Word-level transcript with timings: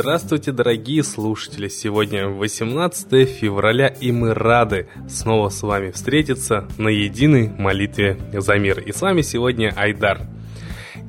Здравствуйте, 0.00 0.52
дорогие 0.52 1.02
слушатели! 1.02 1.66
Сегодня 1.66 2.28
18 2.28 3.28
февраля, 3.28 3.88
и 3.88 4.12
мы 4.12 4.32
рады 4.32 4.86
снова 5.08 5.48
с 5.48 5.60
вами 5.62 5.90
встретиться 5.90 6.68
на 6.78 6.86
единой 6.86 7.48
молитве 7.48 8.16
за 8.32 8.58
мир. 8.58 8.78
И 8.78 8.92
с 8.92 9.02
вами 9.02 9.22
сегодня 9.22 9.74
Айдар. 9.74 10.20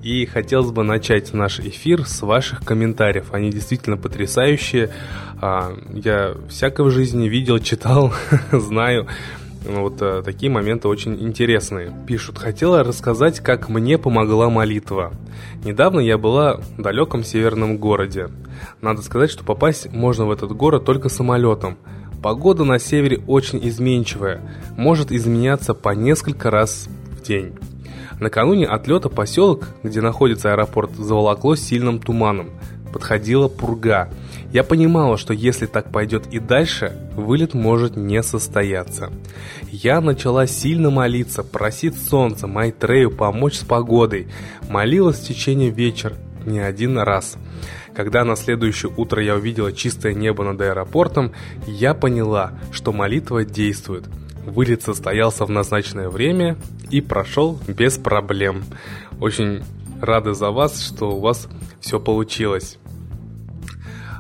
И 0.02 0.26
хотелось 0.26 0.72
бы 0.72 0.82
начать 0.82 1.36
наш 1.36 1.60
эфир 1.60 2.04
с 2.08 2.24
ваших 2.24 2.66
комментариев. 2.66 3.32
Они 3.32 3.52
действительно 3.52 3.96
потрясающие. 3.96 4.90
А, 5.40 5.72
я 5.94 6.36
всякое 6.50 6.88
в 6.88 6.90
жизни 6.90 7.30
видел, 7.30 7.60
читал, 7.64 8.12
знаю. 8.52 9.08
Ну, 9.66 9.82
вот 9.82 10.02
а, 10.02 10.22
такие 10.24 10.52
моменты 10.52 10.88
очень 10.88 11.22
интересные. 11.22 11.94
Пишут, 12.08 12.38
хотела 12.38 12.84
рассказать, 12.84 13.40
как 13.40 13.68
мне 13.68 13.98
помогла 13.98 14.50
молитва. 14.50 15.14
Недавно 15.64 16.00
я 16.00 16.18
была 16.18 16.58
в 16.58 16.82
далеком 16.82 17.24
северном 17.24 17.78
городе. 17.78 18.30
Надо 18.82 19.02
сказать, 19.02 19.30
что 19.30 19.44
попасть 19.44 19.92
можно 19.92 20.26
в 20.26 20.32
этот 20.32 20.54
город 20.54 20.86
только 20.86 21.10
самолетом. 21.10 21.78
Погода 22.24 22.64
на 22.64 22.80
севере 22.80 23.22
очень 23.28 23.60
изменчивая, 23.68 24.42
может 24.78 25.12
изменяться 25.12 25.74
по 25.74 25.90
несколько 25.90 26.52
раз 26.52 26.88
в 27.12 27.22
день. 27.22 27.54
Накануне 28.20 28.66
отлета 28.66 29.08
поселок, 29.08 29.70
где 29.84 30.02
находится 30.02 30.52
аэропорт, 30.52 30.92
заволокло 30.96 31.56
сильным 31.56 32.00
туманом. 32.00 32.50
Подходила 32.92 33.48
пурга– 33.48 34.10
я 34.52 34.64
понимала, 34.64 35.18
что 35.18 35.34
если 35.34 35.68
так 35.68 35.92
пойдет 35.92 36.28
и 36.32 36.40
дальше, 36.40 36.98
вылет 37.16 37.54
может 37.54 37.96
не 37.96 38.24
состояться. 38.24 39.12
Я 39.72 40.02
начала 40.02 40.48
сильно 40.48 40.90
молиться, 40.90 41.44
просить 41.44 41.96
солнца, 41.96 42.48
Майтрею 42.48 43.12
помочь 43.12 43.56
с 43.56 43.64
погодой. 43.64 44.28
Молилась 44.70 45.20
в 45.20 45.28
течение 45.28 45.70
вечера 45.70 46.16
не 46.46 46.60
один 46.60 46.98
раз. 46.98 47.38
Когда 47.94 48.24
на 48.24 48.36
следующее 48.36 48.92
утро 48.96 49.22
я 49.22 49.36
увидела 49.36 49.72
чистое 49.72 50.14
небо 50.14 50.44
над 50.44 50.62
аэропортом, 50.62 51.34
я 51.68 51.94
поняла, 51.94 52.54
что 52.72 52.92
молитва 52.92 53.46
действует. 53.46 54.06
Вылет 54.46 54.82
состоялся 54.82 55.46
в 55.46 55.50
назначенное 55.50 56.10
время 56.10 56.58
и 56.90 57.02
прошел 57.02 57.60
без 57.68 57.98
проблем. 57.98 58.64
Очень 59.20 59.64
рады 60.02 60.34
за 60.34 60.50
вас, 60.50 60.82
что 60.82 61.12
у 61.12 61.20
вас 61.20 61.48
все 61.82 62.00
получилось. 62.00 62.80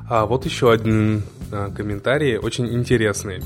А 0.10 0.26
вот 0.26 0.44
еще 0.44 0.72
один 0.72 1.22
а, 1.52 1.70
комментарий, 1.70 2.38
очень 2.38 2.68
интересный. 2.74 3.44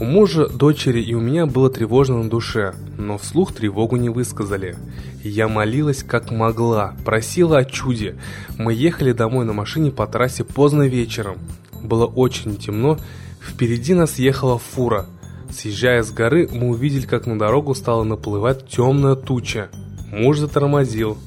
У 0.00 0.04
мужа, 0.04 0.48
дочери 0.48 1.02
и 1.02 1.12
у 1.12 1.20
меня 1.20 1.44
было 1.44 1.68
тревожно 1.68 2.22
на 2.22 2.30
душе, 2.30 2.74
но 2.96 3.18
вслух 3.18 3.52
тревогу 3.52 3.96
не 3.96 4.08
высказали. 4.08 4.76
Я 5.22 5.46
молилась 5.46 6.02
как 6.02 6.30
могла, 6.30 6.96
просила 7.04 7.58
о 7.58 7.64
чуде. 7.66 8.16
Мы 8.56 8.72
ехали 8.72 9.12
домой 9.12 9.44
на 9.44 9.52
машине 9.52 9.90
по 9.90 10.06
трассе 10.06 10.42
поздно 10.42 10.88
вечером. 10.88 11.36
Было 11.82 12.06
очень 12.06 12.56
темно, 12.56 12.98
впереди 13.38 13.92
нас 13.92 14.18
ехала 14.18 14.58
фура. 14.58 15.04
Съезжая 15.50 16.02
с 16.02 16.10
горы, 16.12 16.48
мы 16.50 16.70
увидели, 16.70 17.04
как 17.04 17.26
на 17.26 17.38
дорогу 17.38 17.74
стала 17.74 18.04
наплывать 18.04 18.66
темная 18.66 19.16
туча. 19.16 19.68
Муж 20.10 20.38
затормозил. 20.38 21.18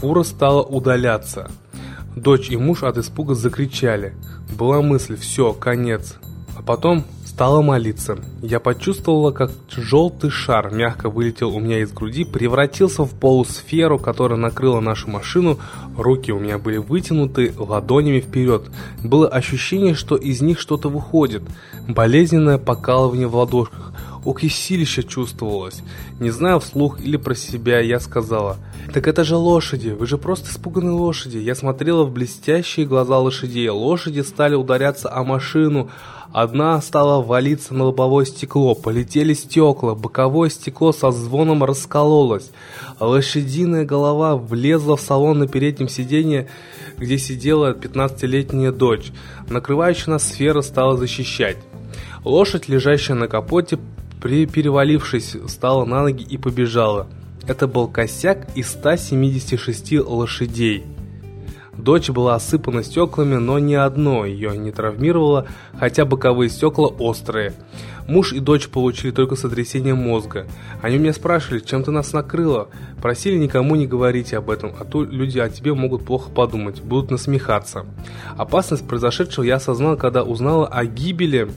Фура 0.00 0.22
стала 0.22 0.62
удаляться. 0.62 1.50
Дочь 2.26 2.50
и 2.50 2.56
муж 2.56 2.82
от 2.82 2.98
испуга 2.98 3.36
закричали. 3.36 4.12
Была 4.58 4.82
мысль 4.82 5.16
«все, 5.16 5.52
конец». 5.52 6.16
А 6.58 6.62
потом 6.62 7.04
стала 7.24 7.62
молиться. 7.62 8.18
Я 8.42 8.58
почувствовала, 8.58 9.30
как 9.30 9.52
желтый 9.70 10.30
шар 10.30 10.72
мягко 10.72 11.08
вылетел 11.08 11.54
у 11.54 11.60
меня 11.60 11.82
из 11.82 11.92
груди, 11.92 12.24
превратился 12.24 13.04
в 13.04 13.10
полусферу, 13.10 14.00
которая 14.00 14.40
накрыла 14.40 14.80
нашу 14.80 15.08
машину. 15.08 15.60
Руки 15.96 16.32
у 16.32 16.40
меня 16.40 16.58
были 16.58 16.78
вытянуты 16.78 17.54
ладонями 17.56 18.18
вперед. 18.18 18.70
Было 19.04 19.28
ощущение, 19.28 19.94
что 19.94 20.16
из 20.16 20.42
них 20.42 20.58
что-то 20.58 20.88
выходит. 20.88 21.44
Болезненное 21.86 22.58
покалывание 22.58 23.28
в 23.28 23.36
ладошках. 23.36 23.92
Укисилище 24.26 25.04
чувствовалось. 25.04 25.82
Не 26.18 26.30
знаю 26.30 26.58
вслух 26.58 27.00
или 27.00 27.16
про 27.16 27.36
себя, 27.36 27.78
я 27.78 28.00
сказала. 28.00 28.56
«Так 28.92 29.06
это 29.06 29.22
же 29.22 29.36
лошади, 29.36 29.90
вы 29.90 30.06
же 30.08 30.18
просто 30.18 30.50
испуганные 30.50 30.94
лошади». 30.94 31.38
Я 31.38 31.54
смотрела 31.54 32.02
в 32.02 32.10
блестящие 32.10 32.86
глаза 32.86 33.20
лошадей. 33.20 33.68
Лошади 33.68 34.22
стали 34.22 34.56
ударяться 34.56 35.12
о 35.14 35.22
машину. 35.22 35.90
Одна 36.32 36.80
стала 36.82 37.22
валиться 37.22 37.72
на 37.72 37.84
лобовое 37.84 38.24
стекло. 38.24 38.74
Полетели 38.74 39.32
стекла. 39.32 39.94
Боковое 39.94 40.50
стекло 40.50 40.90
со 40.90 41.12
звоном 41.12 41.62
раскололось. 41.62 42.50
Лошадиная 42.98 43.84
голова 43.84 44.36
влезла 44.36 44.96
в 44.96 45.00
салон 45.00 45.38
на 45.38 45.46
переднем 45.46 45.88
сиденье, 45.88 46.48
где 46.98 47.16
сидела 47.16 47.74
15-летняя 47.74 48.72
дочь. 48.72 49.12
Накрывающая 49.48 50.14
нас 50.14 50.24
сфера 50.24 50.62
стала 50.62 50.96
защищать. 50.96 51.58
Лошадь, 52.24 52.68
лежащая 52.68 53.14
на 53.14 53.28
капоте, 53.28 53.78
перевалившись, 54.26 55.36
встала 55.46 55.84
на 55.84 56.02
ноги 56.02 56.22
и 56.22 56.36
побежала. 56.36 57.06
Это 57.46 57.68
был 57.68 57.86
косяк 57.88 58.48
из 58.56 58.70
176 58.70 60.00
лошадей. 60.00 60.84
Дочь 61.76 62.08
была 62.08 62.34
осыпана 62.34 62.82
стеклами, 62.82 63.36
но 63.36 63.58
ни 63.58 63.74
одно 63.74 64.24
ее 64.24 64.56
не 64.56 64.72
травмировало, 64.72 65.46
хотя 65.78 66.04
боковые 66.04 66.48
стекла 66.48 66.88
острые. 66.88 67.52
Муж 68.08 68.32
и 68.32 68.40
дочь 68.40 68.68
получили 68.68 69.10
только 69.10 69.36
сотрясение 69.36 69.94
мозга. 69.94 70.46
Они 70.80 70.96
меня 70.96 71.12
спрашивали, 71.12 71.60
чем 71.60 71.82
ты 71.82 71.90
нас 71.90 72.12
накрыло. 72.12 72.68
Просили 73.02 73.36
никому 73.36 73.74
не 73.74 73.86
говорить 73.86 74.32
об 74.32 74.48
этом, 74.48 74.72
а 74.78 74.84
то 74.84 75.04
люди 75.04 75.38
о 75.38 75.48
тебе 75.48 75.74
могут 75.74 76.04
плохо 76.04 76.30
подумать, 76.30 76.80
будут 76.80 77.10
насмехаться. 77.10 77.84
Опасность 78.36 78.86
произошедшего 78.86 79.44
я 79.44 79.56
осознал, 79.56 79.96
когда 79.96 80.22
узнала 80.22 80.66
о 80.68 80.84
гибели 80.86 81.48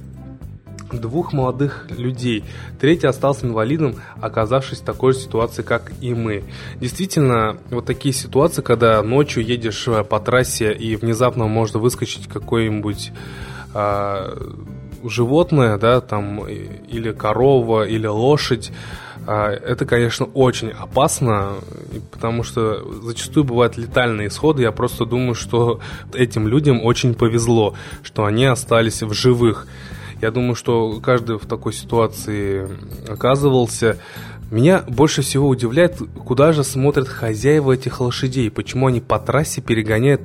двух 0.91 1.33
молодых 1.33 1.87
людей. 1.89 2.43
Третий 2.79 3.07
остался 3.07 3.45
инвалидом, 3.45 3.95
оказавшись 4.21 4.79
в 4.79 4.85
такой 4.85 5.13
же 5.13 5.19
ситуации, 5.19 5.61
как 5.61 5.91
и 6.01 6.13
мы. 6.13 6.43
Действительно, 6.79 7.57
вот 7.69 7.85
такие 7.85 8.13
ситуации, 8.13 8.61
когда 8.61 9.01
ночью 9.03 9.45
едешь 9.45 9.87
э, 9.87 10.03
по 10.03 10.19
трассе 10.19 10.73
и 10.73 10.95
внезапно 10.95 11.47
может 11.47 11.75
выскочить 11.75 12.27
какой-нибудь 12.27 13.11
э, 13.73 14.37
животное, 15.03 15.77
да, 15.77 16.01
там, 16.01 16.47
или 16.47 17.11
корова, 17.11 17.83
или 17.87 18.07
лошадь, 18.07 18.71
а, 19.31 19.51
это, 19.51 19.85
конечно, 19.85 20.25
очень 20.25 20.71
опасно, 20.71 21.57
потому 22.11 22.43
что 22.43 22.83
зачастую 23.03 23.43
бывают 23.43 23.77
летальные 23.77 24.29
исходы. 24.29 24.63
Я 24.63 24.71
просто 24.71 25.05
думаю, 25.05 25.35
что 25.35 25.81
этим 26.13 26.47
людям 26.47 26.83
очень 26.83 27.13
повезло, 27.13 27.75
что 28.01 28.25
они 28.25 28.45
остались 28.45 29.03
в 29.03 29.13
живых. 29.13 29.67
Я 30.21 30.31
думаю, 30.31 30.55
что 30.55 30.99
каждый 31.01 31.37
в 31.37 31.45
такой 31.45 31.73
ситуации 31.73 32.67
оказывался. 33.07 33.97
Меня 34.51 34.83
больше 34.87 35.21
всего 35.21 35.47
удивляет, 35.47 35.97
куда 36.25 36.51
же 36.51 36.63
смотрят 36.63 37.07
хозяева 37.07 37.73
этих 37.73 38.01
лошадей, 38.01 38.49
почему 38.49 38.87
они 38.87 38.99
по 38.99 39.19
трассе 39.19 39.61
перегоняют 39.61 40.21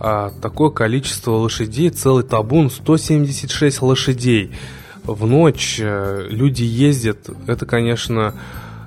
а, 0.00 0.32
такое 0.42 0.70
количество 0.70 1.32
лошадей, 1.32 1.90
целый 1.90 2.24
табун, 2.24 2.70
176 2.70 3.82
лошадей. 3.82 4.50
В 5.04 5.26
ночь 5.26 5.80
а, 5.80 6.26
люди 6.28 6.64
ездят, 6.64 7.30
это, 7.46 7.64
конечно, 7.64 8.34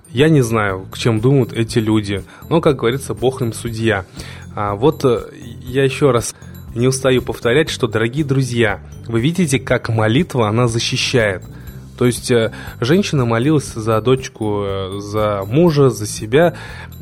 я 0.10 0.30
не 0.30 0.42
знаю, 0.42 0.86
к 0.92 0.98
чем 0.98 1.22
думают 1.22 1.54
эти 1.54 1.80
люди, 1.80 2.24
но, 2.50 2.62
как 2.62 2.78
говорится, 2.78 3.14
бог 3.14 3.42
им 3.42 3.54
судья. 3.54 4.06
А, 4.56 4.76
вот 4.76 5.04
э, 5.04 5.30
я 5.62 5.84
еще 5.84 6.12
раз 6.12 6.36
не 6.75 6.88
устаю 6.88 7.22
повторять, 7.22 7.69
что, 7.69 7.88
дорогие 7.88 8.25
друзья, 8.25 8.81
вы 9.08 9.22
видите, 9.22 9.59
как 9.59 9.90
молитва, 9.90 10.50
она 10.50 10.68
защищает. 10.68 11.44
То 11.97 12.05
есть 12.05 12.29
э, 12.29 12.52
женщина 12.82 13.26
молилась 13.26 13.73
за 13.73 14.02
дочку, 14.02 14.64
э, 14.66 15.00
за 15.00 15.44
мужа, 15.47 15.90
за 15.90 16.05
себя, 16.05 16.53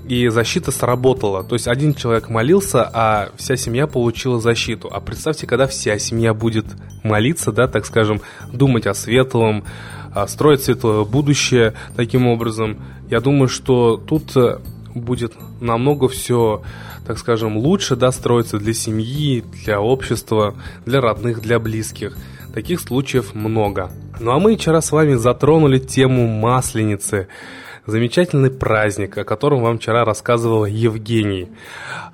и 0.07 0.27
защита 0.27 0.71
сработала. 0.71 1.43
То 1.43 1.55
есть 1.55 1.67
один 1.67 1.95
человек 1.95 2.29
молился, 2.29 2.87
а 2.93 3.29
вся 3.35 3.55
семья 3.55 3.87
получила 3.87 4.39
защиту. 4.39 4.89
А 4.91 4.99
представьте, 4.99 5.47
когда 5.47 5.65
вся 5.65 5.97
семья 5.97 6.33
будет 6.33 6.65
молиться, 7.03 7.51
да, 7.51 7.67
так 7.67 7.85
скажем, 7.85 8.21
думать 8.51 8.85
о 8.85 8.93
светлом, 8.93 9.63
строить 10.27 10.61
светлое 10.61 11.05
будущее 11.05 11.73
таким 11.95 12.27
образом. 12.27 12.77
Я 13.09 13.19
думаю, 13.19 13.47
что 13.47 13.97
тут 13.97 14.35
э, 14.35 14.59
будет 14.93 15.33
намного 15.59 16.07
все, 16.07 16.61
так 17.05 17.17
скажем, 17.17 17.57
лучше 17.57 17.95
да, 17.95 18.11
строиться 18.11 18.57
для 18.57 18.73
семьи, 18.73 19.43
для 19.65 19.81
общества, 19.81 20.55
для 20.85 21.01
родных, 21.01 21.41
для 21.41 21.59
близких. 21.59 22.15
Таких 22.53 22.79
случаев 22.79 23.33
много. 23.33 23.91
Ну 24.19 24.31
а 24.31 24.39
мы 24.39 24.55
вчера 24.55 24.81
с 24.81 24.91
вами 24.91 25.15
затронули 25.15 25.79
тему 25.79 26.27
Масленицы. 26.27 27.27
Замечательный 27.85 28.49
праздник, 28.49 29.17
о 29.17 29.25
котором 29.25 29.61
вам 29.61 29.77
вчера 29.77 30.05
рассказывал 30.05 30.65
Евгений. 30.65 31.49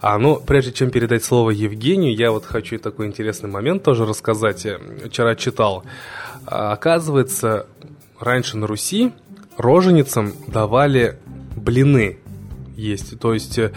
А, 0.02 0.18
ну, 0.18 0.38
прежде 0.38 0.72
чем 0.72 0.90
передать 0.90 1.24
слово 1.24 1.52
Евгению, 1.52 2.16
я 2.16 2.32
вот 2.32 2.46
хочу 2.46 2.80
такой 2.80 3.06
интересный 3.06 3.52
момент 3.52 3.84
тоже 3.84 4.06
рассказать. 4.06 4.66
Вчера 5.06 5.36
читал. 5.36 5.84
А, 6.48 6.72
оказывается, 6.72 7.68
раньше 8.20 8.58
на 8.58 8.66
Руси 8.66 9.12
роженицам 9.58 10.34
давали 10.48 11.20
блины 11.56 12.18
есть. 12.80 13.20
То 13.20 13.34
есть 13.34 13.58
э, 13.60 13.72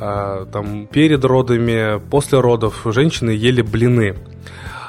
а, 0.00 0.46
там 0.46 0.86
перед 0.86 1.24
родами, 1.24 2.00
после 2.10 2.40
родов 2.40 2.82
женщины 2.84 3.30
ели 3.30 3.62
блины. 3.62 4.16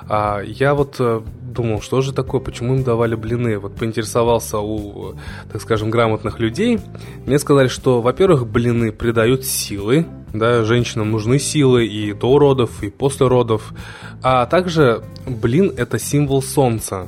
А 0.07 0.41
я 0.41 0.75
вот 0.75 0.97
э, 0.99 1.21
думал, 1.55 1.81
что 1.81 2.01
же 2.01 2.13
такое, 2.13 2.41
почему 2.41 2.75
им 2.75 2.83
давали 2.83 3.15
блины. 3.15 3.57
Вот 3.57 3.75
поинтересовался 3.75 4.59
у, 4.59 5.15
так 5.51 5.61
скажем, 5.61 5.89
грамотных 5.89 6.39
людей. 6.39 6.79
Мне 7.25 7.39
сказали, 7.39 7.67
что, 7.67 8.01
во-первых, 8.01 8.45
блины 8.45 8.91
придают 8.91 9.45
силы, 9.45 10.05
да, 10.33 10.63
женщинам 10.63 11.11
нужны 11.11 11.39
силы 11.39 11.87
и 11.87 12.13
до 12.13 12.37
родов, 12.37 12.83
и 12.83 12.89
после 12.89 13.27
родов. 13.27 13.73
А 14.21 14.45
также 14.45 15.03
блин– 15.25 15.73
это 15.77 15.97
символ 15.97 16.41
солнца, 16.41 17.07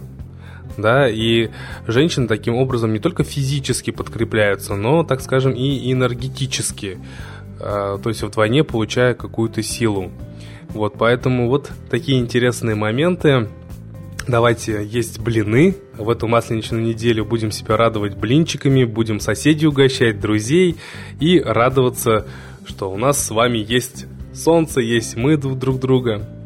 да, 0.78 1.10
и 1.10 1.50
женщины 1.88 2.28
таким 2.28 2.56
образом 2.56 2.94
не 2.94 3.00
только 3.00 3.24
физически 3.24 3.92
подкрепляются, 3.92 4.76
но, 4.76 5.04
так 5.04 5.22
скажем, 5.22 5.54
и 5.54 5.92
энергетически, 5.92 7.00
а, 7.60 7.98
то 7.98 8.10
есть 8.10 8.24
вдвойне 8.24 8.64
получая 8.64 9.14
какую-то 9.14 9.64
силу. 9.64 10.12
Вот, 10.70 10.96
поэтому 10.98 11.48
вот 11.48 11.72
такие 11.90 12.20
интересные 12.20 12.76
моменты. 12.76 13.50
Давайте 14.28 14.86
есть 14.86 15.20
блины. 15.20 15.76
В 15.98 16.10
эту 16.10 16.28
масленичную 16.28 16.84
неделю 16.84 17.24
будем 17.24 17.50
себя 17.50 17.78
радовать 17.78 18.18
блинчиками, 18.18 18.84
будем 18.84 19.22
соседей 19.22 19.68
угощать, 19.68 20.20
друзей 20.20 20.76
и 21.22 21.40
радоваться, 21.40 22.28
что 22.66 22.92
у 22.92 22.98
нас 22.98 23.26
с 23.26 23.32
вами 23.32 23.58
есть 23.58 24.06
солнце, 24.34 24.82
есть 24.82 25.16
мы 25.16 25.38
друг 25.38 25.80
друга. 25.80 26.37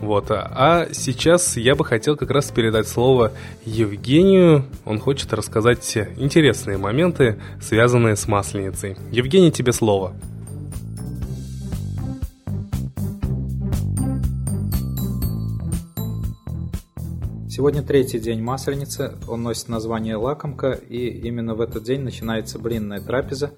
Вот. 0.00 0.30
А 0.30 0.88
сейчас 0.92 1.56
я 1.56 1.74
бы 1.74 1.84
хотел 1.84 2.16
как 2.16 2.30
раз 2.30 2.50
передать 2.50 2.88
слово 2.88 3.32
Евгению. 3.64 4.64
Он 4.84 4.98
хочет 4.98 5.32
рассказать 5.32 5.96
интересные 6.16 6.78
моменты, 6.78 7.38
связанные 7.60 8.16
с 8.16 8.26
Масленицей. 8.26 8.96
Евгений, 9.10 9.52
тебе 9.52 9.72
слово. 9.72 10.14
Сегодня 17.60 17.82
третий 17.82 18.18
день 18.18 18.40
Масленицы, 18.40 19.12
он 19.28 19.42
носит 19.42 19.68
название 19.68 20.16
лакомка, 20.16 20.70
и 20.70 21.08
именно 21.08 21.54
в 21.54 21.60
этот 21.60 21.82
день 21.82 22.00
начинается 22.00 22.58
блинная 22.58 23.02
трапеза. 23.02 23.50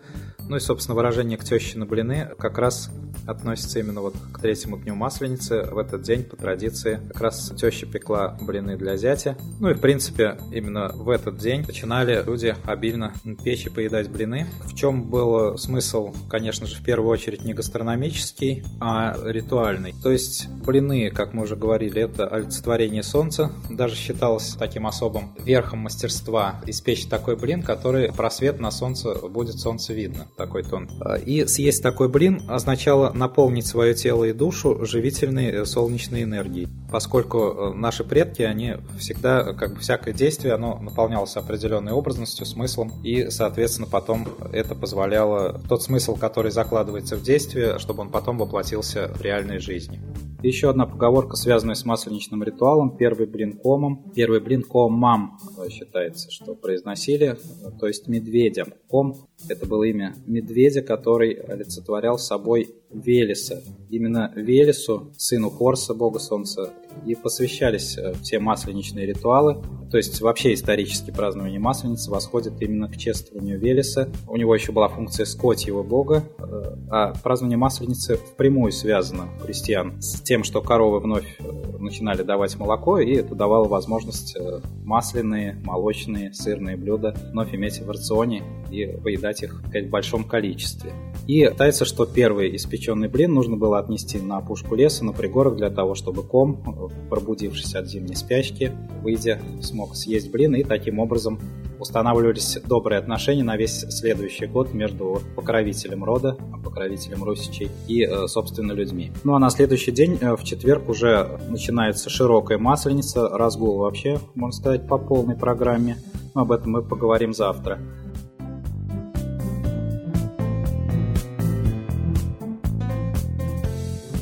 Ну 0.48 0.56
и, 0.56 0.60
собственно, 0.60 0.94
выражение 0.94 1.38
«к 1.38 1.44
теще 1.44 1.78
на 1.78 1.86
блины» 1.86 2.30
как 2.38 2.58
раз 2.58 2.90
относится 3.26 3.78
именно 3.78 4.00
вот 4.00 4.14
к 4.32 4.40
третьему 4.40 4.78
дню 4.78 4.94
Масленицы. 4.94 5.62
В 5.70 5.78
этот 5.78 6.02
день, 6.02 6.24
по 6.24 6.36
традиции, 6.36 7.00
как 7.08 7.20
раз 7.20 7.52
теща 7.56 7.86
пекла 7.86 8.36
блины 8.40 8.76
для 8.76 8.96
зятя. 8.96 9.36
Ну 9.60 9.70
и, 9.70 9.74
в 9.74 9.80
принципе, 9.80 10.38
именно 10.50 10.90
в 10.92 11.08
этот 11.08 11.38
день 11.38 11.64
начинали 11.66 12.22
люди 12.24 12.54
обильно 12.64 13.12
печь 13.44 13.66
и 13.66 13.70
поедать 13.70 14.08
блины. 14.08 14.46
В 14.64 14.74
чем 14.74 15.04
был 15.08 15.56
смысл, 15.58 16.14
конечно 16.28 16.66
же, 16.66 16.76
в 16.76 16.84
первую 16.84 17.10
очередь 17.10 17.44
не 17.44 17.54
гастрономический, 17.54 18.64
а 18.80 19.16
ритуальный. 19.24 19.94
То 20.02 20.10
есть 20.10 20.48
блины, 20.48 21.10
как 21.10 21.32
мы 21.32 21.44
уже 21.44 21.56
говорили, 21.56 22.02
это 22.02 22.26
олицетворение 22.26 23.02
солнца. 23.02 23.52
Даже 23.70 23.94
считалось 23.94 24.56
таким 24.58 24.86
особым 24.86 25.34
верхом 25.44 25.80
мастерства 25.80 26.60
испечь 26.66 27.06
такой 27.06 27.36
блин, 27.36 27.62
который 27.62 28.12
просвет 28.12 28.60
на 28.60 28.70
солнце 28.70 29.14
будет 29.14 29.58
солнце 29.58 29.92
видно, 29.92 30.26
такой 30.42 30.62
тон. 30.64 30.88
И 31.24 31.46
съесть 31.46 31.82
такой 31.82 32.08
блин 32.08 32.42
означало 32.48 33.12
наполнить 33.12 33.66
свое 33.66 33.94
тело 33.94 34.24
и 34.24 34.32
душу 34.32 34.84
живительной 34.84 35.46
э, 35.50 35.64
солнечной 35.64 36.24
энергией. 36.24 36.68
Поскольку 36.90 37.38
э, 37.38 37.74
наши 37.74 38.02
предки, 38.04 38.42
они 38.42 38.74
всегда, 38.98 39.52
как 39.54 39.74
бы 39.74 39.80
всякое 39.80 40.12
действие, 40.12 40.54
оно 40.54 40.78
наполнялось 40.78 41.36
определенной 41.36 41.92
образностью, 41.92 42.44
смыслом, 42.44 42.92
и, 43.04 43.30
соответственно, 43.30 43.86
потом 43.90 44.26
это 44.52 44.74
позволяло 44.74 45.60
тот 45.68 45.82
смысл, 45.82 46.16
который 46.16 46.50
закладывается 46.50 47.16
в 47.16 47.22
действие, 47.22 47.78
чтобы 47.78 48.02
он 48.02 48.10
потом 48.10 48.38
воплотился 48.38 49.08
в 49.14 49.22
реальной 49.22 49.58
жизни. 49.58 50.00
Еще 50.42 50.70
одна 50.70 50.86
поговорка, 50.86 51.36
связанная 51.36 51.76
с 51.76 51.84
масленичным 51.84 52.42
ритуалом. 52.42 52.96
Первый 52.96 53.26
блин 53.26 53.56
комом. 53.56 54.10
Первый 54.12 54.40
блин 54.40 54.62
комам 54.62 55.38
э, 55.56 55.68
считается, 55.70 56.32
что 56.32 56.56
произносили, 56.56 57.38
то 57.78 57.86
есть 57.86 58.08
медведям. 58.08 58.74
Ком– 58.88 59.28
это 59.48 59.66
было 59.66 59.84
имя 59.84 60.16
медведя, 60.32 60.82
который 60.82 61.32
олицетворял 61.34 62.18
собой 62.18 62.74
Велеса. 62.90 63.62
Именно 63.90 64.32
Велесу, 64.34 65.12
сыну 65.16 65.50
Хорса, 65.50 65.94
бога 65.94 66.18
солнца, 66.18 66.72
и 67.06 67.14
посвящались 67.14 67.96
э, 67.96 68.12
все 68.22 68.38
масленичные 68.38 69.06
ритуалы. 69.06 69.62
То 69.90 69.96
есть 69.96 70.20
вообще 70.20 70.54
исторически 70.54 71.10
празднование 71.10 71.58
Масленицы 71.58 72.10
восходит 72.10 72.60
именно 72.60 72.88
к 72.88 72.96
чествованию 72.96 73.58
Велеса. 73.58 74.10
У 74.26 74.36
него 74.36 74.54
еще 74.54 74.72
была 74.72 74.88
функция 74.88 75.26
его 75.66 75.82
бога, 75.82 76.24
э, 76.38 76.42
а 76.90 77.12
празднование 77.22 77.58
Масленицы 77.58 78.16
впрямую 78.16 78.72
связано 78.72 79.28
у 79.36 79.44
христиан 79.44 80.00
с 80.00 80.20
тем, 80.20 80.44
что 80.44 80.60
коровы 80.60 81.00
вновь 81.00 81.36
э, 81.38 81.44
начинали 81.78 82.22
давать 82.22 82.56
молоко, 82.58 82.98
и 82.98 83.14
это 83.14 83.34
давало 83.34 83.68
возможность 83.68 84.36
масляные, 84.84 85.60
молочные, 85.64 86.32
сырные 86.32 86.76
блюда 86.76 87.14
вновь 87.32 87.54
иметь 87.54 87.80
в 87.80 87.90
рационе 87.90 88.42
и 88.70 88.86
поедать 88.86 89.42
их 89.42 89.62
в 89.62 89.90
большом 89.90 90.24
количестве. 90.24 90.92
И 91.26 91.48
считается, 91.62 91.84
что 91.84 92.06
первый 92.06 92.56
испеченный 92.56 93.08
блин 93.08 93.34
нужно 93.34 93.56
было 93.56 93.78
отнести 93.78 94.18
на 94.18 94.38
опушку 94.38 94.74
леса, 94.74 95.04
на 95.04 95.12
пригорок, 95.12 95.56
для 95.56 95.70
того, 95.70 95.94
чтобы 95.94 96.22
ком, 96.24 96.81
пробудившись 97.10 97.74
от 97.74 97.88
зимней 97.88 98.16
спячки, 98.16 98.72
выйдя, 99.02 99.40
смог 99.60 99.96
съесть 99.96 100.30
блин, 100.30 100.54
и 100.54 100.64
таким 100.64 100.98
образом 100.98 101.38
устанавливались 101.78 102.58
добрые 102.64 102.98
отношения 102.98 103.42
на 103.42 103.56
весь 103.56 103.80
следующий 103.90 104.46
год 104.46 104.72
между 104.72 105.20
покровителем 105.34 106.04
рода, 106.04 106.36
покровителем 106.64 107.24
русичей 107.24 107.70
и, 107.88 108.04
э, 108.04 108.28
собственно, 108.28 108.72
людьми. 108.72 109.12
Ну 109.24 109.34
а 109.34 109.38
на 109.38 109.50
следующий 109.50 109.90
день, 109.90 110.16
э, 110.20 110.36
в 110.36 110.44
четверг, 110.44 110.88
уже 110.88 111.40
начинается 111.48 112.08
широкая 112.08 112.58
масленица, 112.58 113.28
разгул 113.28 113.78
вообще, 113.78 114.18
можно 114.34 114.56
сказать, 114.56 114.86
по 114.86 114.96
полной 114.96 115.36
программе. 115.36 115.96
Но 116.34 116.42
об 116.42 116.52
этом 116.52 116.72
мы 116.72 116.82
поговорим 116.82 117.34
завтра. 117.34 117.78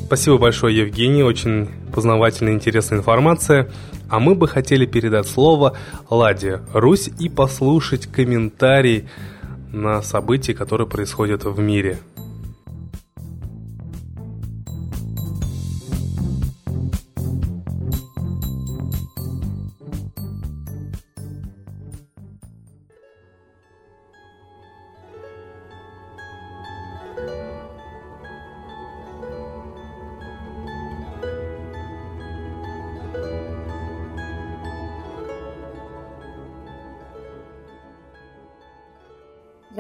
Спасибо 0.07 0.39
большое, 0.39 0.77
Евгений. 0.77 1.23
Очень 1.23 1.69
познавательная 1.91 2.55
интересная 2.55 2.99
информация. 2.99 3.71
А 4.09 4.19
мы 4.19 4.35
бы 4.35 4.49
хотели 4.49 4.87
передать 4.87 5.27
слово 5.27 5.77
Ладе 6.09 6.61
Русь 6.73 7.11
и 7.19 7.29
послушать 7.29 8.07
комментарий 8.07 9.09
на 9.73 10.03
события, 10.03 10.55
которые 10.55 10.87
происходят 10.87 11.45
в 11.45 11.59
мире. 11.61 11.99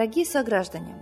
Дорогие 0.00 0.24
сограждане, 0.24 0.96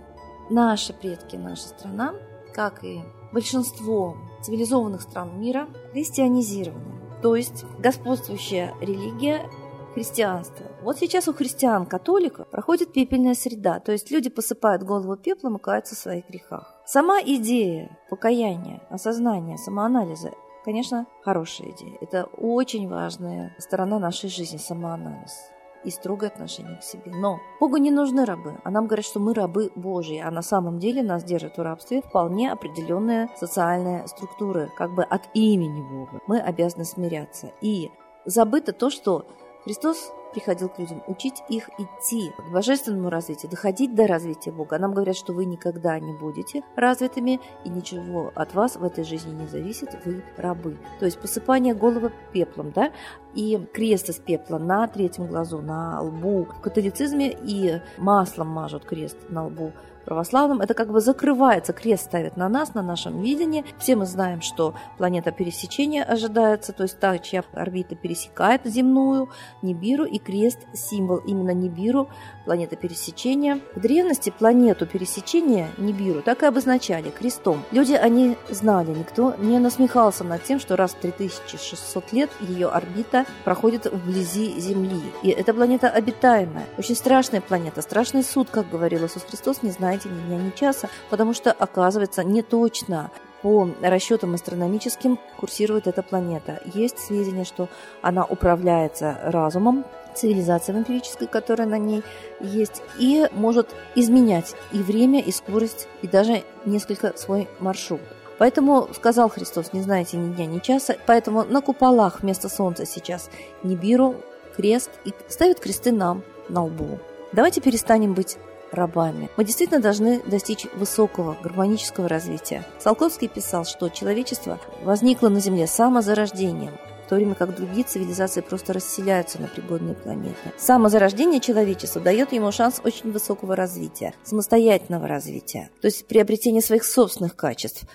наши 0.49 0.91
предки, 0.91 1.37
наша 1.37 1.69
страна, 1.69 2.15
как 2.53 2.83
и 2.83 2.99
большинство 3.31 4.17
цивилизованных 4.41 5.01
стран 5.03 5.39
мира, 5.39 5.69
христианизированы. 5.93 6.99
То 7.21 7.33
есть 7.37 7.63
господствующая 7.79 8.75
религия 8.81 9.49
христианство. 9.93 10.65
Вот 10.83 10.97
сейчас 10.97 11.29
у 11.29 11.33
христиан-католиков 11.33 12.49
проходит 12.49 12.91
пепельная 12.91 13.35
среда, 13.35 13.79
то 13.79 13.93
есть 13.93 14.11
люди 14.11 14.29
посыпают 14.29 14.83
голову 14.83 15.15
пеплом 15.15 15.55
и 15.55 15.61
каются 15.61 15.95
в 15.95 15.99
своих 15.99 16.27
грехах. 16.27 16.75
Сама 16.85 17.21
идея 17.21 17.97
покаяния, 18.09 18.81
осознания, 18.89 19.57
самоанализа 19.57 20.33
конечно, 20.65 21.07
хорошая 21.23 21.71
идея. 21.71 21.97
Это 22.01 22.25
очень 22.25 22.89
важная 22.89 23.55
сторона 23.59 23.97
нашей 23.97 24.29
жизни, 24.29 24.57
самоанализ 24.57 25.51
и 25.83 25.89
строгое 25.89 26.29
отношение 26.29 26.77
к 26.77 26.83
себе. 26.83 27.11
Но 27.13 27.39
Богу 27.59 27.77
не 27.77 27.91
нужны 27.91 28.25
рабы, 28.25 28.59
а 28.63 28.71
нам 28.71 28.87
говорят, 28.87 29.05
что 29.05 29.19
мы 29.19 29.33
рабы 29.33 29.71
Божьи, 29.75 30.17
а 30.17 30.31
на 30.31 30.41
самом 30.41 30.79
деле 30.79 31.03
нас 31.03 31.23
держит 31.23 31.57
в 31.57 31.61
рабстве 31.61 32.01
вполне 32.01 32.51
определенная 32.51 33.29
социальная 33.35 34.05
структура, 34.07 34.69
как 34.77 34.93
бы 34.93 35.03
от 35.03 35.29
имени 35.33 35.81
Бога. 35.81 36.21
Мы 36.27 36.39
обязаны 36.39 36.85
смиряться. 36.85 37.51
И 37.61 37.89
забыто 38.25 38.73
то, 38.73 38.89
что 38.89 39.25
Христос 39.63 40.11
приходил 40.31 40.69
к 40.69 40.79
людям, 40.79 41.03
учить 41.07 41.43
их 41.49 41.69
идти 41.77 42.31
к 42.37 42.51
божественному 42.51 43.09
развитию, 43.09 43.51
доходить 43.51 43.95
до 43.95 44.07
развития 44.07 44.51
Бога. 44.51 44.75
А 44.75 44.79
нам 44.79 44.93
говорят, 44.93 45.15
что 45.15 45.33
вы 45.33 45.45
никогда 45.45 45.99
не 45.99 46.13
будете 46.13 46.63
развитыми, 46.75 47.39
и 47.65 47.69
ничего 47.69 48.31
от 48.35 48.53
вас 48.53 48.75
в 48.75 48.83
этой 48.83 49.03
жизни 49.03 49.33
не 49.33 49.47
зависит, 49.47 49.97
вы 50.05 50.23
рабы. 50.37 50.77
То 50.99 51.05
есть 51.05 51.19
посыпание 51.19 51.73
головы 51.73 52.11
пеплом, 52.31 52.71
да, 52.71 52.91
и 53.33 53.57
крест 53.73 54.09
из 54.09 54.15
пепла 54.15 54.57
на 54.57 54.87
третьем 54.87 55.27
глазу, 55.27 55.61
на 55.61 56.01
лбу. 56.01 56.45
В 56.45 56.61
католицизме 56.61 57.31
и 57.31 57.81
маслом 57.97 58.47
мажут 58.47 58.85
крест 58.85 59.17
на 59.29 59.45
лбу 59.45 59.71
православным, 60.05 60.61
это 60.61 60.73
как 60.73 60.91
бы 60.91 61.01
закрывается, 61.01 61.73
крест 61.73 62.05
ставит 62.05 62.37
на 62.37 62.49
нас, 62.49 62.73
на 62.73 62.81
нашем 62.81 63.21
видении. 63.21 63.65
Все 63.77 63.95
мы 63.95 64.05
знаем, 64.05 64.41
что 64.41 64.73
планета 64.97 65.31
пересечения 65.31 66.03
ожидается, 66.03 66.73
то 66.73 66.83
есть 66.83 66.99
та, 66.99 67.17
чья 67.17 67.43
орбита 67.53 67.95
пересекает 67.95 68.61
земную, 68.65 69.29
Нибиру, 69.61 70.05
и 70.05 70.19
крест– 70.19 70.59
символ 70.73 71.17
именно 71.17 71.51
Нибиру, 71.51 72.09
планета 72.45 72.75
пересечения. 72.75 73.59
В 73.75 73.79
древности 73.79 74.33
планету 74.37 74.85
пересечения 74.85 75.69
Нибиру 75.77 76.21
так 76.21 76.43
и 76.43 76.45
обозначали 76.45 77.09
крестом. 77.09 77.63
Люди, 77.71 77.93
они 77.93 78.37
знали, 78.49 78.91
никто 78.91 79.35
не 79.37 79.59
насмехался 79.59 80.23
над 80.23 80.43
тем, 80.43 80.59
что 80.59 80.75
раз 80.75 80.91
в 80.91 80.95
3600 80.95 82.13
лет 82.13 82.29
ее 82.39 82.67
орбита 82.67 83.25
проходит 83.43 83.85
вблизи 83.85 84.59
Земли. 84.59 85.01
И 85.23 85.29
эта 85.29 85.53
планета 85.53 85.89
обитаемая. 85.89 86.65
Очень 86.77 86.95
страшная 86.95 87.41
планета, 87.41 87.81
страшный 87.81 88.23
суд, 88.23 88.49
как 88.49 88.69
говорил 88.69 89.05
Иисус 89.05 89.23
Христос, 89.23 89.61
не 89.63 89.71
знаете 89.89 90.09
ни 90.09 90.21
дня, 90.27 90.37
ни 90.37 90.51
часа, 90.51 90.87
потому 91.09 91.33
что, 91.33 91.51
оказывается, 91.51 92.23
не 92.23 92.43
точно 92.43 93.09
по 93.41 93.67
расчетам 93.81 94.35
астрономическим 94.35 95.17
курсирует 95.37 95.87
эта 95.87 96.03
планета. 96.03 96.61
Есть 96.73 96.99
сведения, 96.99 97.43
что 97.43 97.69
она 98.03 98.23
управляется 98.23 99.17
разумом, 99.23 99.85
цивилизацией 100.13 100.77
эмпирической, 100.77 101.27
которая 101.27 101.67
на 101.67 101.77
ней 101.79 102.03
есть, 102.39 102.83
и 102.99 103.27
может 103.31 103.73
изменять 103.95 104.55
и 104.71 104.79
время, 104.79 105.21
и 105.21 105.31
скорость, 105.31 105.87
и 106.03 106.07
даже 106.07 106.43
несколько 106.65 107.17
свой 107.17 107.47
маршрут. 107.59 108.01
Поэтому 108.37 108.89
сказал 108.93 109.29
Христос, 109.29 109.73
не 109.73 109.81
знаете 109.81 110.17
ни 110.17 110.33
дня, 110.33 110.45
ни 110.45 110.59
часа, 110.59 110.97
поэтому 111.07 111.45
на 111.45 111.61
куполах 111.61 112.21
вместо 112.21 112.47
солнца 112.47 112.85
сейчас 112.85 113.29
Нибиру, 113.63 114.15
крест, 114.55 114.91
и 115.05 115.13
ставят 115.29 115.59
кресты 115.59 115.91
нам 115.91 116.23
на 116.47 116.65
лбу. 116.65 116.99
Давайте 117.31 117.61
перестанем 117.61 118.13
быть 118.13 118.37
рабами. 118.71 119.29
Мы 119.37 119.45
действительно 119.45 119.79
должны 119.79 120.21
достичь 120.21 120.67
высокого 120.75 121.37
гармонического 121.41 122.07
развития. 122.07 122.65
Салковский 122.79 123.27
писал, 123.27 123.65
что 123.65 123.89
человечество 123.89 124.59
возникло 124.83 125.29
на 125.29 125.39
Земле 125.39 125.67
самозарождением, 125.67 126.73
в 127.05 127.09
то 127.09 127.15
время 127.15 127.33
как 127.33 127.55
другие 127.55 127.83
цивилизации 127.83 128.41
просто 128.41 128.73
расселяются 128.73 129.41
на 129.41 129.47
пригодные 129.47 129.95
планеты. 129.95 130.35
Самозарождение 130.57 131.39
человечества 131.39 132.01
дает 132.01 132.33
ему 132.33 132.51
шанс 132.51 132.81
очень 132.83 133.11
высокого 133.11 133.55
развития, 133.55 134.13
самостоятельного 134.23 135.07
развития, 135.07 135.71
то 135.81 135.87
есть 135.87 136.07
приобретения 136.07 136.61
своих 136.61 136.83
собственных 136.83 137.35
качеств, 137.35 137.85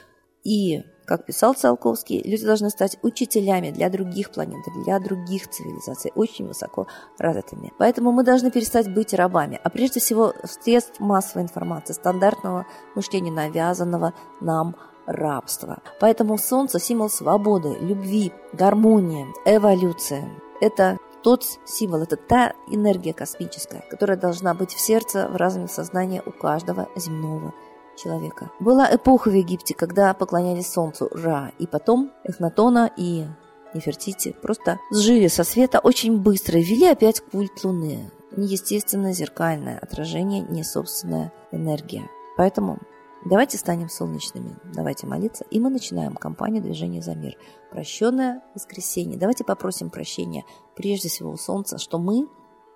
и, 0.42 0.82
как 1.04 1.26
писал 1.26 1.54
Циолковский, 1.54 2.22
люди 2.22 2.44
должны 2.44 2.70
стать 2.70 2.98
учителями 3.02 3.70
для 3.70 3.90
других 3.90 4.30
планет, 4.30 4.64
для 4.84 4.98
других 4.98 5.48
цивилизаций, 5.48 6.12
очень 6.14 6.46
высоко 6.46 6.86
развитыми. 7.18 7.72
Поэтому 7.78 8.12
мы 8.12 8.24
должны 8.24 8.50
перестать 8.50 8.92
быть 8.92 9.14
рабами, 9.14 9.60
а 9.62 9.70
прежде 9.70 10.00
всего 10.00 10.32
средств 10.44 11.00
массовой 11.00 11.42
информации, 11.42 11.92
стандартного 11.92 12.66
мышления, 12.94 13.30
навязанного 13.30 14.14
нам 14.40 14.76
рабства. 15.06 15.78
Поэтому 16.00 16.38
Солнце– 16.38 16.78
символ 16.80 17.10
свободы, 17.10 17.76
любви, 17.80 18.32
гармонии, 18.52 19.26
эволюции. 19.44 20.24
Это 20.60 20.98
тот 21.22 21.44
символ, 21.64 22.02
это 22.02 22.16
та 22.16 22.52
энергия 22.68 23.12
космическая, 23.12 23.82
которая 23.90 24.16
должна 24.16 24.54
быть 24.54 24.72
в 24.72 24.80
сердце, 24.80 25.28
в 25.28 25.36
разуме, 25.36 25.66
в 25.66 25.70
сознании 25.70 26.22
у 26.24 26.30
каждого 26.30 26.88
земного 26.96 27.54
человека. 27.96 28.50
Была 28.60 28.94
эпоха 28.94 29.30
в 29.30 29.34
Египте, 29.34 29.74
когда 29.74 30.12
поклонялись 30.14 30.70
солнцу 30.70 31.08
Ра, 31.12 31.52
и 31.58 31.66
потом 31.66 32.12
Эхнатона 32.24 32.90
и 32.96 33.26
Нефертити 33.74 34.36
просто 34.40 34.78
сжили 34.92 35.26
со 35.26 35.42
света 35.42 35.80
очень 35.80 36.18
быстро 36.18 36.60
и 36.60 36.62
ввели 36.62 36.86
опять 36.86 37.20
культ 37.20 37.64
Луны. 37.64 38.10
Неестественное 38.36 39.12
зеркальное 39.12 39.78
отражение, 39.78 40.42
не 40.42 40.62
собственная 40.62 41.32
энергия. 41.50 42.08
Поэтому 42.36 42.78
давайте 43.24 43.58
станем 43.58 43.88
солнечными, 43.88 44.56
давайте 44.72 45.06
молиться, 45.06 45.44
и 45.50 45.58
мы 45.58 45.70
начинаем 45.70 46.14
кампанию 46.14 46.62
движения 46.62 47.02
за 47.02 47.14
мир. 47.16 47.36
Прощенное 47.70 48.42
воскресенье. 48.54 49.18
Давайте 49.18 49.44
попросим 49.44 49.90
прощения 49.90 50.44
прежде 50.76 51.08
всего 51.08 51.32
у 51.32 51.36
Солнца, 51.36 51.78
что 51.78 51.98
мы 51.98 52.28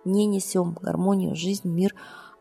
не 0.05 0.27
несем 0.27 0.77
гармонию, 0.81 1.37
жизнь, 1.37 1.69
мир, 1.69 1.95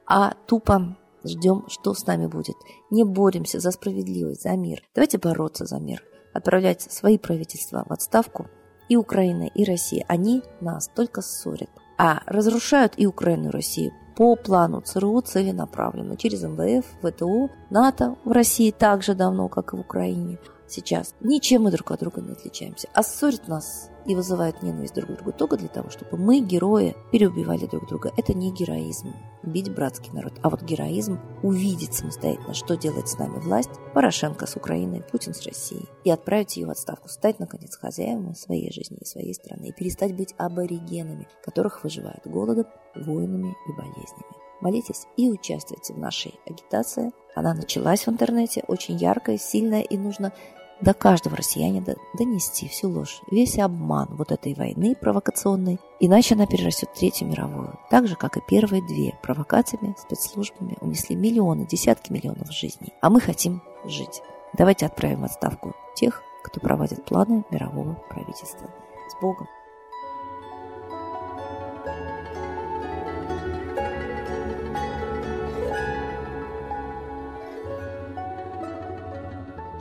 а 0.08 0.34
тупо 0.48 0.98
ждем, 1.24 1.66
что 1.68 1.94
с 1.94 2.06
нами 2.06 2.28
будет. 2.28 2.56
Не 2.90 3.04
боремся 3.04 3.60
за 3.60 3.72
справедливость, 3.72 4.44
за 4.44 4.56
мир. 4.56 4.84
Давайте 4.96 5.18
бороться 5.18 5.66
за 5.66 5.80
мир. 5.80 6.04
Отправлять 6.34 6.82
свои 6.82 7.18
правительства 7.18 7.86
в 7.88 7.92
отставку. 7.92 8.48
И 8.90 8.96
Украина, 8.96 9.44
и 9.44 9.64
Россия. 9.64 10.06
Они 10.08 10.44
нас 10.62 10.90
только 10.96 11.22
ссорят. 11.22 11.70
А 11.98 12.22
разрушают 12.26 12.94
и 12.98 13.06
Украину, 13.06 13.50
и 13.50 13.52
Россию 13.52 13.92
по 14.16 14.36
плану 14.36 14.82
ЦРУ 14.82 15.22
целенаправленно. 15.22 16.18
Через 16.18 16.42
МВФ, 16.44 16.86
ВТУ, 17.04 17.52
НАТО 17.70 18.16
в 18.26 18.32
России 18.32 18.72
так 18.72 19.04
же 19.04 19.14
давно, 19.14 19.48
как 19.48 19.74
и 19.74 19.78
в 19.78 19.82
Украине 19.82 20.40
сейчас. 20.68 21.14
Ничем 21.20 21.64
мы 21.64 21.72
друг 21.72 21.92
от 21.92 22.00
друга 22.00 22.22
не 22.22 22.32
отличаемся. 22.32 22.90
А 22.94 23.04
ссорит 23.04 23.48
нас 23.48 23.90
и 24.06 24.16
вызывают 24.16 24.64
ненависть 24.64 24.94
друг 24.96 25.10
к 25.10 25.14
другу 25.16 25.32
только 25.34 25.58
для 25.58 25.68
того, 25.68 25.90
чтобы 25.90 26.18
мы, 26.18 26.40
герои, 26.40 26.96
переубивали 27.12 27.66
друг 27.66 27.88
друга. 27.88 28.12
Это 28.18 28.34
не 28.34 28.52
героизм, 28.52 29.14
бить 29.44 29.74
братский 29.74 30.12
народ, 30.14 30.34
а 30.42 30.50
вот 30.50 30.64
героизм 30.64 31.20
увидеть 31.44 31.94
самостоятельно, 31.94 32.54
что 32.54 32.78
делает 32.78 33.10
с 33.10 33.18
нами 33.18 33.40
власть, 33.40 33.70
Порошенко 33.94 34.48
с 34.48 34.56
Украиной, 34.56 35.04
Путин 35.04 35.34
с 35.34 35.46
Россией, 35.46 35.90
и 36.04 36.12
отправить 36.12 36.56
ее 36.58 36.68
в 36.68 36.70
отставку, 36.70 37.10
стать, 37.10 37.40
наконец, 37.40 37.76
хозяевами 37.76 38.34
своей 38.34 38.72
жизни 38.72 38.98
и 39.02 39.06
своей 39.06 39.34
страны, 39.34 39.68
и 39.68 39.74
перестать 39.74 40.16
быть 40.16 40.34
аборигенами, 40.38 41.28
которых 41.44 41.84
выживают 41.84 42.26
голодом, 42.26 42.66
войнами 42.96 43.56
и 43.68 43.72
болезнями. 43.74 44.48
Молитесь 44.60 45.06
и 45.18 45.30
участвуйте 45.30 45.94
в 45.94 46.00
нашей 46.00 46.40
агитации. 46.48 47.12
Она 47.36 47.54
началась 47.54 48.08
в 48.08 48.10
интернете, 48.10 48.64
очень 48.68 48.96
яркая, 48.96 49.38
сильная, 49.38 49.82
и 49.82 49.98
нужно 49.98 50.34
до 50.82 50.94
каждого 50.94 51.36
россиянина 51.36 51.96
донести 52.18 52.68
всю 52.68 52.90
ложь, 52.90 53.22
весь 53.32 53.58
обман 53.58 54.08
вот 54.12 54.32
этой 54.32 54.54
войны 54.54 54.96
провокационной, 54.96 55.80
иначе 56.00 56.36
она 56.36 56.46
перерастет 56.46 56.90
в 56.90 57.00
Третью 57.00 57.28
мировую. 57.28 57.80
Так 57.90 58.08
же, 58.08 58.16
как 58.16 58.38
и 58.38 58.42
первые 58.48 58.86
две 58.86 59.18
провокациями, 59.22 59.96
спецслужбами 59.98 60.78
унесли 60.82 61.16
миллионы, 61.16 61.66
десятки 61.66 62.12
миллионов 62.12 62.52
жизней. 62.52 62.94
А 63.02 63.10
мы 63.10 63.20
хотим 63.20 63.62
жить. 63.86 64.22
Давайте 64.54 64.86
отправим 64.86 65.24
отставку 65.24 65.74
тех, 65.96 66.22
кто 66.44 66.60
проводит 66.60 67.06
планы 67.06 67.44
мирового 67.52 67.96
правительства. 68.10 68.70
С 69.10 69.22
Богом! 69.22 69.48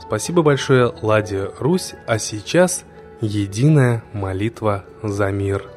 Спасибо 0.07 0.41
большое, 0.41 0.93
Ладе 1.01 1.51
Русь, 1.59 1.93
а 2.07 2.17
сейчас 2.17 2.85
единая 3.21 4.03
молитва 4.13 4.85
за 5.03 5.29
мир– 5.31 5.65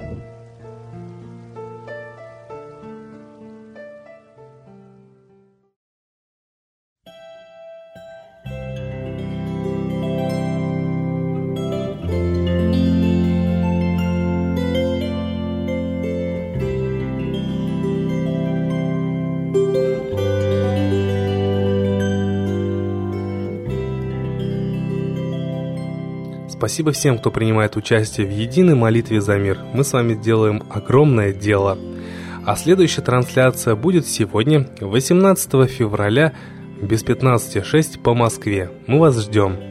Спасибо 26.61 26.91
всем, 26.91 27.17
кто 27.17 27.31
принимает 27.31 27.75
участие 27.75 28.27
в 28.27 28.29
единой 28.29 28.75
молитве 28.75 29.19
за 29.19 29.35
мир. 29.39 29.57
Мы 29.73 29.83
с 29.83 29.93
вами 29.93 30.13
делаем 30.13 30.61
огромное 30.69 31.33
дело. 31.33 31.75
А 32.45 32.55
следующая 32.55 33.01
трансляция 33.01 33.73
будет 33.73 34.05
сегодня, 34.05 34.69
18 34.79 35.67
февраля, 35.67 36.33
без 36.79 37.03
15.06 37.03 37.99
по 38.03 38.13
Москве. 38.13 38.69
Мы 38.85 38.99
вас 38.99 39.19
ждем. 39.19 39.70